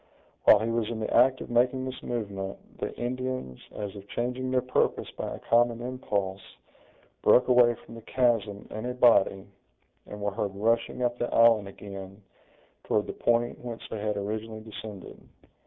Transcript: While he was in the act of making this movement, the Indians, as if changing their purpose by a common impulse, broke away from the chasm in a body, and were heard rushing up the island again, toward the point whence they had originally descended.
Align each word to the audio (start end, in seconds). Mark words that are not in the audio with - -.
While 0.45 0.61
he 0.61 0.71
was 0.71 0.89
in 0.89 0.99
the 0.99 1.13
act 1.15 1.41
of 1.41 1.51
making 1.51 1.85
this 1.85 2.01
movement, 2.01 2.57
the 2.79 2.91
Indians, 2.95 3.59
as 3.71 3.95
if 3.95 4.07
changing 4.07 4.49
their 4.49 4.63
purpose 4.63 5.11
by 5.11 5.35
a 5.35 5.37
common 5.37 5.79
impulse, 5.79 6.41
broke 7.21 7.47
away 7.47 7.75
from 7.75 7.93
the 7.93 8.01
chasm 8.01 8.67
in 8.71 8.87
a 8.87 8.95
body, 8.95 9.45
and 10.07 10.19
were 10.19 10.31
heard 10.31 10.55
rushing 10.55 11.03
up 11.03 11.19
the 11.19 11.31
island 11.31 11.67
again, 11.67 12.23
toward 12.85 13.05
the 13.05 13.13
point 13.13 13.63
whence 13.63 13.87
they 13.91 13.99
had 13.99 14.17
originally 14.17 14.61
descended. 14.61 15.21